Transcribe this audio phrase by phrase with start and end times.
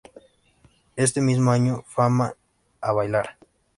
[0.95, 2.33] Este mismo año Fama,
[2.81, 3.37] ¡a bailar!